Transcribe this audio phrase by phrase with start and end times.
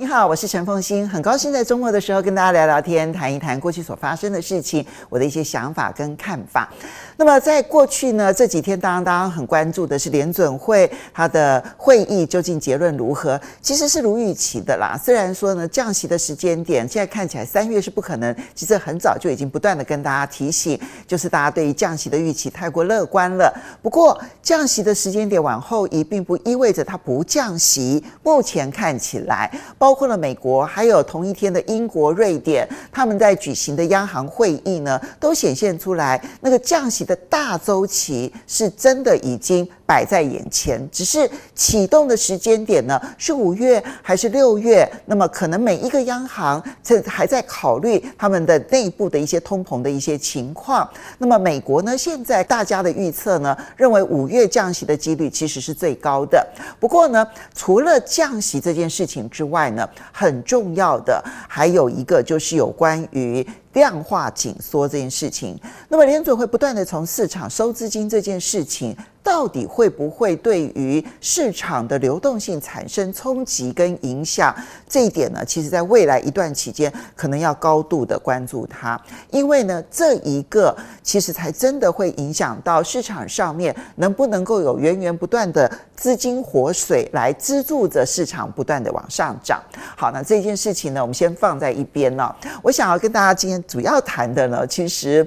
[0.00, 6.72] 你好，我是陈凤欣，很高兴在周末的时候跟大家聊聊天，谈一谈过去所发生的事情，我的一些想法跟看法。
[7.18, 13.38] 那么在过去呢，这几天当然大家很关注的是联准会它的会议究竟结论如何？
[13.60, 14.98] 其实是如预期的啦。
[14.98, 23.52] 虽然说呢，降息的时间点现在看起来三月是不可能，其实很早就已经不断的跟大家提醒，就是大家对于降息的预期太过乐观了。
[23.82, 28.02] 不过降息的时间点往后移，并不意味着它不降息。
[28.22, 44.88] 目前看起来，包包括了美国，还有同一天的英国、瑞典，他们在举行的央行会议呢，都显现出来那个降息的大周期是真的已经摆在眼前，只是启动的时间点呢，是五月还是六月？
[45.06, 50.88] 那么可能每一个央行这还在考虑他们的内部的一些通膨的一些情况。
[51.18, 56.46] 那么美国呢，现在大家的预测呢，认为五月降息的几率其实是最高的。
[56.78, 57.26] 不过呢，
[57.56, 59.79] 除了降息这件事情之外呢，
[60.12, 63.46] 很重要的还有一个就是有关于。
[63.74, 65.56] 量化紧缩这件事情，
[65.88, 68.96] 那么联准会不断的从市场收资金这件事情。
[69.22, 74.54] 到底会不会对于市场的流动性产生冲击跟影响？
[74.88, 89.62] 这一点呢，其实在未来一段期间，可能要高度的关注它，因为呢，这一个其实才真的会影响到市场上面能不能够有源源不断的资金活水来资助着市场不断的往上涨。
[89.96, 92.34] 好，那这件事情呢，我们先放在一边呢。
[92.62, 95.26] 我想要跟大家今天主要谈的呢，其实。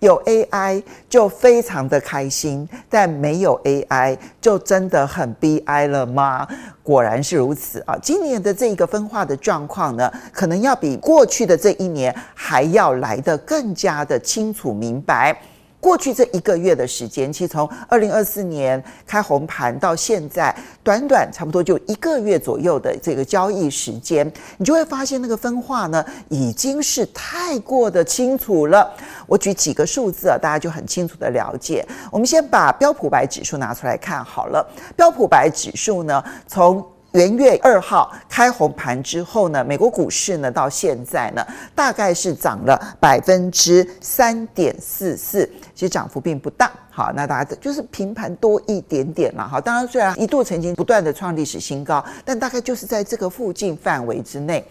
[0.00, 6.46] 有 AI 就非常的开心，但没有 AI 就真的很悲哀了吗？
[6.82, 7.98] 果然是如此啊！
[8.00, 15.36] 今年的这一个分化的状况呢，可能要比过去的这一年还要来得更加的清楚明白。
[15.80, 28.92] 过去这一个月的时间，其实从二零二四年开红盘到现在，短短差不多就一个月左右的这个交易时间，你就会发现那个分化呢，已经是太过的清楚了。
[29.26, 31.86] 我举几个数字啊，大家就很清楚的了解。
[32.10, 36.84] 我们先把标普白指数拿出来看好了，标普白指数呢，从
[37.16, 41.42] 元月二号开红盘之后呢，美国股市呢到现在呢，
[41.74, 46.70] 大概是涨了百分之三点四四，其实涨幅并不大。
[46.90, 49.48] 好，那大家就是平盘多一点点嘛。
[49.48, 54.62] 好，当然虽然一度曾经不断的创历史新高，但大概就是在这个附近范围之内。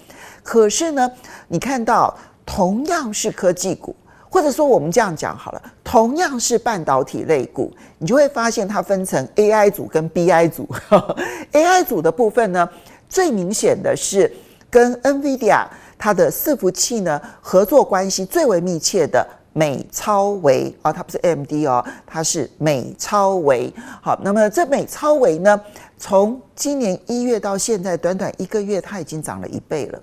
[0.44, 1.12] 可是呢，
[1.48, 3.96] 你看到同样是科技股。
[4.36, 10.68] 或者说，我们这样讲好了，同样是半导体类股，你就会发现它分成 AI 组跟 BI 组。
[11.54, 12.68] AI 组的部分呢，
[13.08, 14.30] 最明显的是
[14.70, 15.66] 跟 NVIDIA
[15.98, 23.74] 它的伺服器呢合作关系最为密切的美超微啊，它不是 AMD 哦，它是美超微。
[24.02, 25.58] 好，那么这美超微呢，
[25.98, 30.02] 从今年一月到现在，短短一个月，它已经涨了一倍了，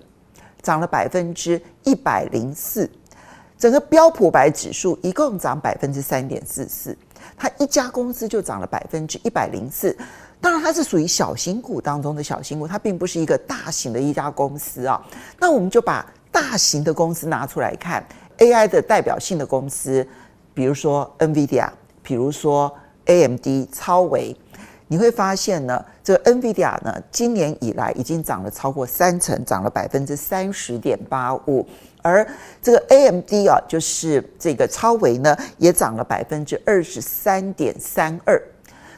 [0.63, 2.89] 涨了百分之一百零四。
[3.63, 6.97] 整个标普白指数一共涨百分之三点四四，
[7.37, 9.97] 它一家公司就涨了百分之一百零四。
[10.41, 15.01] 当然，它是属于小型股当中的小型股，它并不是一个大型的一家公司啊。
[15.39, 18.05] 那我们就把大型的公司拿出来看
[18.39, 20.05] ，AI 的代表性的公司，
[20.53, 21.69] 比如说 NVIDIA，
[22.01, 22.69] 比如说
[23.05, 24.35] AMD、超微，
[24.93, 31.67] 你会发现呢，这个 NVIDIA 呢，今年以来已经涨了超过三成，涨了百分之三十点八五。
[32.03, 32.23] 而
[32.61, 38.39] 这个 AMD 啊，就是这个超维呢，也涨了百分之二十三点三二。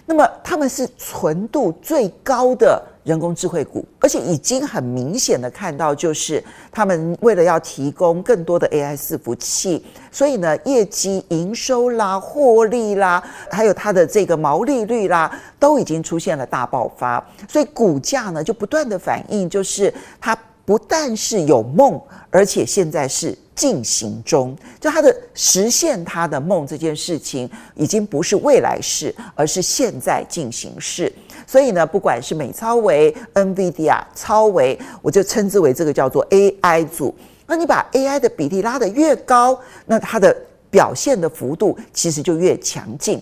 [0.06, 17.24] 那么他们是纯度最高的人工智慧股，而且已经很明显的看到，就是他们为了要提供更多的 AI 伺服器，所以呢，业绩营收啦、获利啦，还有它的这个毛利率啦，都已经出现了大爆发。
[17.48, 20.38] 所以股价呢，就不断的反映，就是它。
[20.66, 24.58] 不但是有梦，而且现在是进行中。
[24.80, 31.14] 就他的实现他的梦这件事情，已经不是未来式，而是现在进行式。
[31.46, 37.14] 所以呢，不管是美超微、NVIDIA、超微，我就称之为这个叫做 AI 组。
[37.46, 40.36] 那你把 AI 的比例拉得越高，那它的
[40.72, 43.22] 表现的幅度其实就越强劲。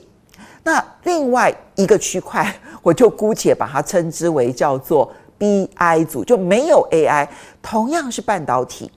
[0.64, 5.14] 那另外一个区块， 我就姑且把它称之为叫做。
[5.44, 7.28] BI 组就没有 AI，
[7.62, 8.90] 同样是半导体，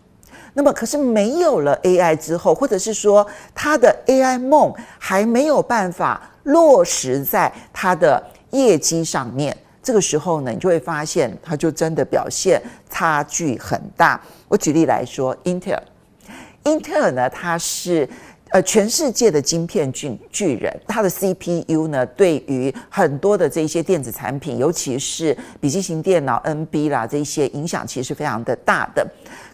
[0.55, 14.21] 那么可是没有了 AI 之后，或者是说它的 AI 梦还没有办法落实在它的业绩上面，这个时候呢，你就会发现它就真的表现差距很大。
[14.47, 18.09] 我举例来说，Intel，Intel 呢，它是
[18.51, 29.05] 呃，全世界的晶片巨巨人，它的 CPU 呢，对于很多的这些电子产品，尤其是笔记型电脑 NB 啦，这些影响其实非常的大的。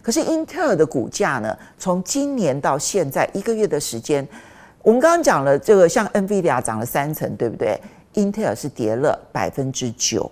[0.01, 4.25] 可是英特尔的股价呢，从今年到现在一个月的时间，
[4.83, 7.79] 我们刚刚讲了这个，像 NVIDIA 涨了三成，对不对？
[8.13, 10.31] 英特尔是跌了百分之九。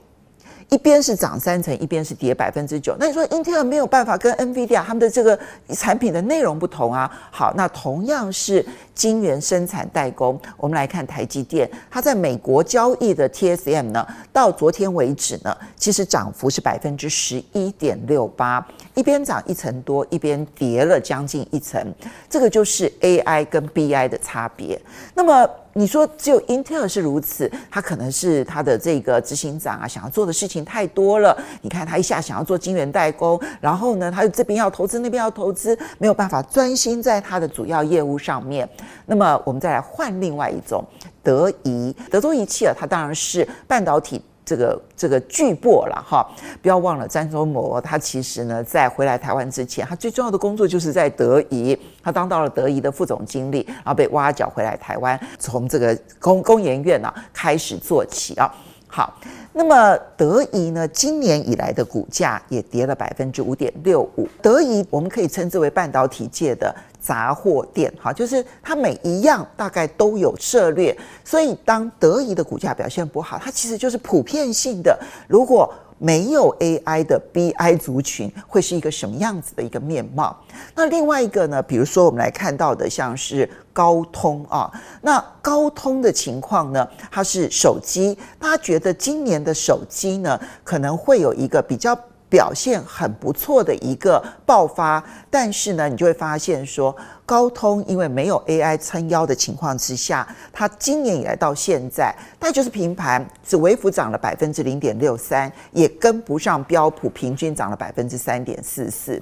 [0.72, 2.96] 一边是涨三成，一边是跌百分之九。
[2.98, 5.38] 那你说英特尔没有办法跟 NVIDIA 他们的这个
[5.74, 7.12] 产品的内容不同啊？
[7.30, 8.66] 好，那同样是
[8.96, 18.66] 晶圆生产代工，我们来看台积电，它在美国交易的 TSM 呢，到昨天为止呢，其实涨幅是百分之十一点六八，
[18.96, 21.86] 一边涨一层多，一边跌了将近一层。
[22.30, 24.82] 这个就是 AI 跟 BI 的差别。
[25.14, 25.50] 那么。
[25.74, 31.38] 你说只有 Intel 是如此，他可能是他的这个执行长啊，想要做的事情太多了。
[31.62, 38.68] 你看他一下想要做晶圆代工，然后呢，他这边要投资，那边要投资，没有办法专心在他的主要业务上面。
[39.06, 40.84] 那么我们再来换另外一种，
[41.24, 44.22] 德仪，德州仪器啊，它当然是半导体。
[44.52, 46.30] 这个这个巨擘了哈，
[46.62, 58.54] 不要忘了詹忠谋，他其实呢，在回来台湾之前，他最重要的工作就是在德仪，他当到了德仪的副总经理，然后被挖角回来台湾，从这个工工研院呢开始做起啊。
[58.92, 59.18] 好，
[59.54, 64.28] 那么德仪呢，今年以来的股价也跌了百分之五点六五。
[64.42, 66.76] 德仪我们可以称之为半导体界的。
[67.02, 70.96] 杂货店，哈，就是它每一样大概都有涉猎，
[71.26, 74.96] 所以当德仪的股价表现不好，它其实就是普遍性的。
[75.28, 75.74] 如果
[76.04, 80.36] 没有 AI 的 BI 族群，会是一个什么样子的一个面貌？
[80.74, 81.62] 那另外一个呢？
[81.62, 84.72] 比如说我们来看到的，像是高通啊，
[85.02, 91.96] 那高通的情况呢，它是手机，大家觉得今年的手机呢，可能会有一个比较。
[92.32, 96.96] 表现很不错的一个爆发，但是呢，你就会发现说，
[97.26, 109.22] 高通因为没有 AI 撑腰的情况之下，它今年以来到现在，它就是平盘，只微幅涨了百分之零点六三，也跟不上标普平均涨了百分之三点四四。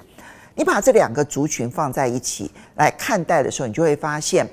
[0.54, 4.48] 你把这两个族群放在一起来看待的时候，你就会发现。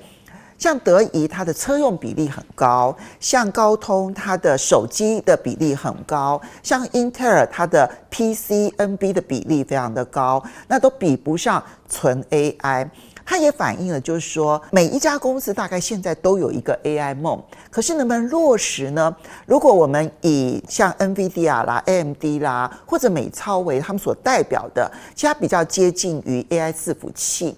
[0.58, 12.90] 像德仪，它的车用比例很高；像高通，它的手机的比例很高；像英特尔，它的 PC、NB 的比例非常的高，那都比不上纯 AI。
[13.24, 17.38] 它也反映了，就是说，每一家公司大概现在都有一个 AI 梦，
[17.70, 19.14] 可是能不能落实呢？
[19.44, 27.54] 如果我们以像 NVIDIA 啦、AMD 啦，或者美超为他们所代表的，其实它比较接近于 AI 伺服器。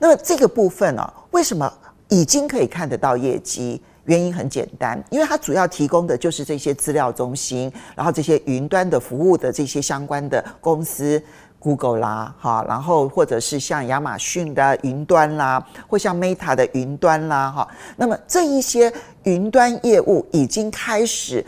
[0.00, 1.72] 那么这个部分呢、啊，为什么？
[2.12, 11.20] 已经可以看得到业绩，原因很简单，因为它主要提供的就是这些资料中心，然后这些云端的服务的这些相关的公司
[11.58, 17.66] ，Google 啦，哈，然后或者是像亚马逊的云端啦，或像 Meta 的云端啦，哈，
[17.96, 18.92] 那么这一些
[19.22, 21.42] 云端业务已经开始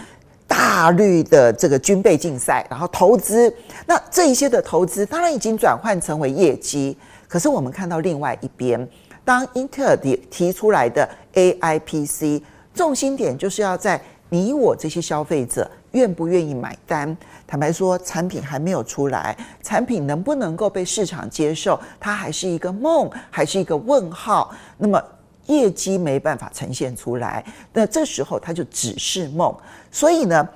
[0.49, 6.97] 大率的这个军备竞赛，然后投资，那这一些的投资当然已经转换成为业绩，
[7.29, 8.89] 可是我们看到另外一边。
[9.25, 12.45] 当英特尔提提出来的 AI PC，
[12.75, 17.17] 重心点就是要在你我这些消费者愿不愿意买单。
[17.47, 24.55] 坦白说，产品还没有出来，产品能不能够被市场接受，它还是一个梦，还是一个问号。
[24.77, 25.03] 那么
[25.47, 29.55] 业绩没办法呈现出来，那这时候它就只是梦。
[29.91, 30.47] 所以呢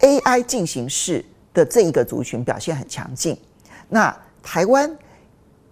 [0.00, 1.22] ，AI 进行式
[1.52, 3.36] 的这一个族群表现很强劲。
[3.88, 4.90] 那台湾。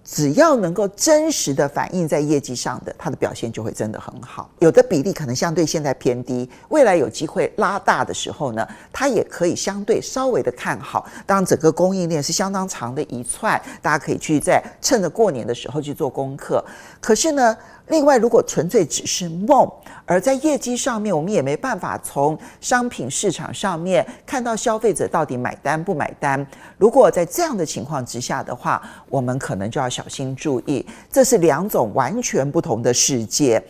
[0.05, 4.51] 只要能够真实的反映在业绩上的，它的表现就会真的很好。
[4.59, 11.07] 有的比例可能相对现在偏低，未来有机会拉大的时候呢，它也可以相对稍微的看好。
[11.25, 16.65] 当整个供应链是相当长的一串，大家可以去在趁着过年的时候去做功课。
[17.01, 17.57] 可是呢，
[17.89, 19.71] 另外，如果纯粹只是梦，
[20.07, 26.47] 而在业绩上面，我们也没办法从商品市场上面看到消费者到底买单不买单。
[26.79, 33.63] 如果在这样的情况之下的话，我们可能就要小心注意，这是两种完全不同的世界。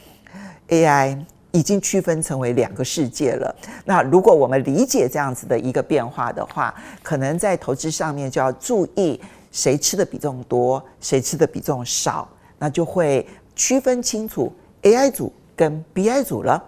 [0.69, 1.19] AI
[1.51, 3.55] 已经区分成为两个世界了。
[3.85, 12.29] 那如果我们理解这样子的一个变化的话，可能在投资上面就要注意谁吃的比重多，谁吃的比重少，
[12.59, 13.27] 那就会。
[13.55, 16.63] 区分清楚 AI 组跟 BI 组了。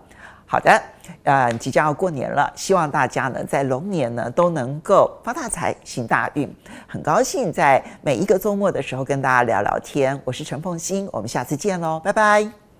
[0.47, 0.81] 好的，
[1.25, 6.55] 呃，即将要过年了，希望大家呢在龙年呢都能够发大财、行大运。
[6.87, 10.21] 很高兴在每一个周末的时候跟大家聊聊天。
[10.25, 12.64] 我是陈凤欣，我们下次见喽，拜拜。